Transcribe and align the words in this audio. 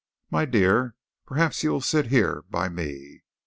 My 0.31 0.45
dear 0.45 0.95
perhaps 1.27 1.61
you 1.61 1.69
will 1.69 1.79
sit 1.81 2.07
here 2.07 2.43
by 2.49 2.69
me? 2.69 3.21